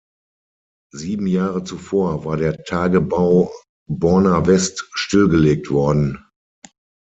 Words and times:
Sieben 0.91 1.27
Jahre 1.27 1.63
zuvor 1.63 2.25
war 2.25 2.35
der 2.35 2.63
Tagebau 2.63 3.51
Borna-West 3.87 4.87
stillgelegt 4.95 5.69
worden. 5.69 6.25